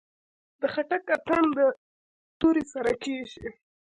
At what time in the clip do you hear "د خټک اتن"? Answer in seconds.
0.59-1.43